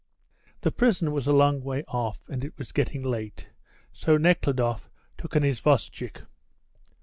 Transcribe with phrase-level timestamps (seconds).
[0.61, 3.49] The prison was a long way off and it was getting late,
[3.93, 6.23] so Nekhludoff took an isvostchik.